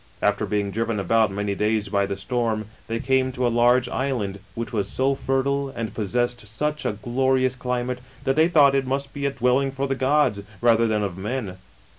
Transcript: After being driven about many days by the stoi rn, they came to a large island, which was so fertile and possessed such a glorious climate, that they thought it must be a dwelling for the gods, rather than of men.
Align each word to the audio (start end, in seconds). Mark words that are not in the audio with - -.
After 0.19 0.47
being 0.47 0.71
driven 0.71 0.99
about 0.99 1.29
many 1.29 1.53
days 1.53 1.87
by 1.89 2.07
the 2.07 2.15
stoi 2.15 2.53
rn, 2.53 2.65
they 2.87 2.99
came 2.99 3.31
to 3.33 3.45
a 3.45 3.49
large 3.53 3.87
island, 3.87 4.39
which 4.55 4.73
was 4.73 4.87
so 4.89 5.13
fertile 5.13 5.69
and 5.69 5.93
possessed 5.93 6.47
such 6.47 6.87
a 6.87 6.93
glorious 6.93 7.55
climate, 7.55 7.99
that 8.23 8.35
they 8.35 8.47
thought 8.47 8.73
it 8.73 8.87
must 8.87 9.13
be 9.13 9.27
a 9.27 9.29
dwelling 9.31 9.69
for 9.71 9.87
the 9.87 9.93
gods, 9.93 10.41
rather 10.59 10.87
than 10.87 11.03
of 11.03 11.19
men. 11.19 11.59